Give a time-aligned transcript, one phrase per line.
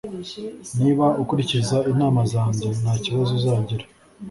[0.81, 3.85] Niba ukurikiza inama zanjye, ntakibazo uzagira